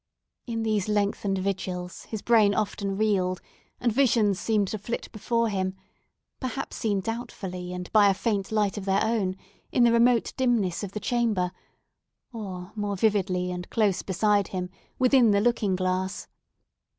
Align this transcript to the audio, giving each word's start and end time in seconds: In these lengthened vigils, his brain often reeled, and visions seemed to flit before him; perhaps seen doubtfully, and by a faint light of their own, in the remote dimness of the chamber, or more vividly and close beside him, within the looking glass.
In 0.47 0.63
these 0.63 0.89
lengthened 0.89 1.37
vigils, 1.37 2.05
his 2.05 2.23
brain 2.23 2.55
often 2.55 2.97
reeled, 2.97 3.39
and 3.79 3.91
visions 3.93 4.39
seemed 4.39 4.67
to 4.69 4.79
flit 4.79 5.11
before 5.11 5.47
him; 5.49 5.75
perhaps 6.39 6.77
seen 6.77 7.01
doubtfully, 7.01 7.71
and 7.71 7.91
by 7.91 8.09
a 8.09 8.15
faint 8.15 8.51
light 8.51 8.79
of 8.79 8.85
their 8.85 9.03
own, 9.03 9.35
in 9.71 9.83
the 9.83 9.91
remote 9.91 10.33
dimness 10.37 10.83
of 10.83 10.93
the 10.93 10.99
chamber, 10.99 11.51
or 12.33 12.71
more 12.75 12.97
vividly 12.97 13.51
and 13.51 13.69
close 13.69 14.01
beside 14.01 14.47
him, 14.47 14.71
within 14.97 15.29
the 15.29 15.39
looking 15.39 15.75
glass. 15.75 16.27